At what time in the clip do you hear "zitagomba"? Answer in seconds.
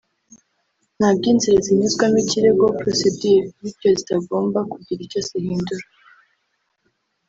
3.97-4.59